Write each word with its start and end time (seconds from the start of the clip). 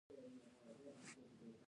د 0.03 0.03
غبرګو 0.05 0.49
سترګو 0.53 0.91
په 0.95 0.95
تصوير 1.01 1.29
تم 1.37 1.49
شو. 1.55 1.59